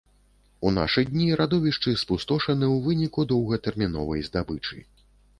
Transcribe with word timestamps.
У 0.67 0.69
нашы 0.77 1.01
дні 1.09 1.25
радовішчы 1.41 1.91
спустошаны 2.03 2.65
ў 2.69 2.77
выніку 2.85 3.25
доўгатэрміновай 3.33 4.25
здабычы. 4.29 4.81